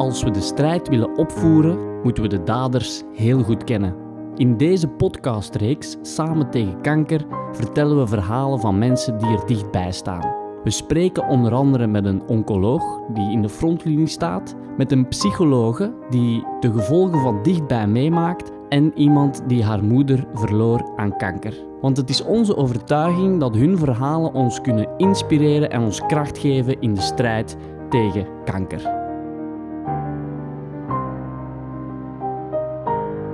Als 0.00 0.22
we 0.22 0.30
de 0.30 0.40
strijd 0.40 0.88
willen 0.88 1.16
opvoeren, 1.16 2.02
moeten 2.02 2.22
we 2.22 2.28
de 2.28 2.42
daders 2.42 3.02
heel 3.14 3.42
goed 3.42 3.64
kennen. 3.64 3.94
In 4.34 4.56
deze 4.56 4.88
podcastreeks 4.88 5.96
Samen 6.02 6.50
tegen 6.50 6.80
kanker 6.80 7.26
vertellen 7.52 7.98
we 7.98 8.06
verhalen 8.06 8.60
van 8.60 8.78
mensen 8.78 9.18
die 9.18 9.28
er 9.28 9.46
dichtbij 9.46 9.92
staan. 9.92 10.34
We 10.64 10.70
spreken 10.70 11.28
onder 11.28 11.54
andere 11.54 11.86
met 11.86 12.04
een 12.04 12.22
oncoloog 12.26 13.00
die 13.14 13.32
in 13.32 13.42
de 13.42 13.48
frontlinie 13.48 14.06
staat, 14.06 14.54
met 14.76 14.92
een 14.92 15.08
psychologe 15.08 15.94
die 16.10 16.44
de 16.60 16.72
gevolgen 16.72 17.20
van 17.20 17.42
dichtbij 17.42 17.86
meemaakt 17.86 18.50
en 18.68 18.92
iemand 18.98 19.42
die 19.46 19.64
haar 19.64 19.84
moeder 19.84 20.26
verloor 20.34 20.92
aan 20.96 21.16
kanker. 21.16 21.54
Want 21.80 21.96
het 21.96 22.10
is 22.10 22.24
onze 22.24 22.56
overtuiging 22.56 23.40
dat 23.40 23.54
hun 23.54 23.78
verhalen 23.78 24.34
ons 24.34 24.60
kunnen 24.60 24.88
inspireren 24.96 25.70
en 25.70 25.82
ons 25.82 26.06
kracht 26.06 26.38
geven 26.38 26.80
in 26.80 26.94
de 26.94 27.00
strijd 27.00 27.56
tegen 27.88 28.26
kanker. 28.44 28.99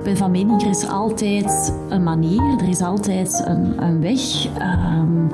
Ben 0.07 0.17
van 0.17 0.31
mening, 0.31 0.63
er 0.63 0.69
is 0.69 0.89
altijd 0.89 1.75
een 1.89 2.03
manier, 2.03 2.59
er 2.59 2.69
is 2.69 2.81
altijd 2.81 3.43
een, 3.47 3.83
een 3.83 4.01
weg. 4.01 4.47
Um, 4.47 5.31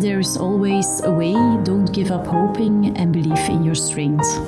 there 0.00 0.18
is 0.18 0.38
always 0.38 1.02
a 1.02 1.14
way. 1.14 1.62
Don't 1.62 1.94
give 1.94 2.12
up 2.12 2.26
hoping 2.26 2.98
and 2.98 3.12
believe 3.12 3.50
in 3.50 3.62
your 3.62 3.74
strength. 3.74 4.40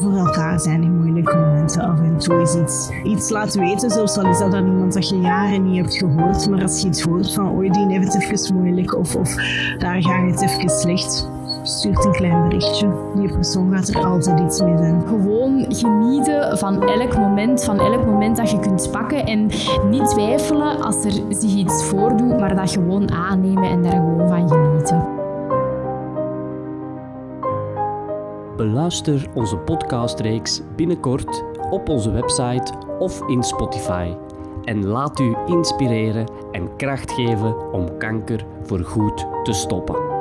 Voor 0.00 0.16
elkaar 0.16 0.60
zijn 0.60 0.82
in 0.82 0.96
moeilijke 0.96 1.36
momenten 1.36 1.82
af 1.82 1.98
en 1.98 2.18
toe 2.18 2.42
is 2.42 2.54
iets, 2.54 2.90
iets 3.04 3.30
laten 3.30 3.60
weten. 3.60 3.90
Al 3.90 4.04
is 4.04 4.38
dat 4.38 4.50
dan 4.50 4.66
iemand 4.66 4.92
dat 4.92 5.08
je 5.08 5.20
jaren 5.20 5.70
niet 5.70 5.76
hebt 5.76 5.96
gehoord. 5.96 6.50
Maar 6.50 6.62
als 6.62 6.80
je 6.80 6.88
iets 6.88 7.02
hoort 7.02 7.32
van, 7.32 7.54
oei, 7.54 7.70
die 7.70 7.86
heeft 7.86 8.12
het 8.12 8.22
even 8.22 8.54
moeilijk. 8.54 8.96
Of, 8.96 9.16
of 9.16 9.34
daar 9.78 10.02
gaat 10.02 10.30
het 10.30 10.42
even 10.42 10.70
slecht 10.70 11.28
stuurt 11.66 12.04
een 12.04 12.12
klein 12.12 12.48
berichtje. 12.48 12.88
Die 13.14 13.32
persoon 13.32 13.72
gaat 13.72 13.88
er 13.88 14.04
altijd 14.04 14.40
iets 14.40 14.60
mee 14.60 14.76
zijn. 14.76 15.02
Gewoon 15.06 15.64
genieten 15.68 16.58
van 16.58 16.82
elk 16.82 17.16
moment, 17.16 17.64
van 17.64 17.78
elk 17.78 18.06
moment 18.06 18.36
dat 18.36 18.50
je 18.50 18.58
kunt 18.58 18.90
pakken. 18.90 19.26
En 19.26 19.50
niet 19.90 20.08
twijfelen 20.08 20.80
als 20.80 21.04
er 21.04 21.12
zich 21.28 21.54
iets 21.54 21.84
voordoet, 21.84 22.38
maar 22.38 22.56
dat 22.56 22.70
gewoon 22.70 23.10
aannemen 23.10 23.70
en 23.70 23.82
daar 23.82 23.92
gewoon 23.92 24.28
van 24.28 24.48
genieten. 24.48 25.06
Beluister 28.56 29.26
onze 29.34 29.56
podcastreeks 29.56 30.62
binnenkort 30.76 31.44
op 31.70 31.88
onze 31.88 32.10
website 32.10 32.72
of 32.98 33.22
in 33.28 33.42
Spotify. 33.42 34.14
En 34.64 34.86
laat 34.86 35.20
u 35.20 35.36
inspireren 35.46 36.26
en 36.52 36.76
kracht 36.76 37.12
geven 37.12 37.72
om 37.72 37.96
kanker 37.98 38.44
voor 38.62 38.80
goed 38.80 39.26
te 39.42 39.52
stoppen. 39.52 40.15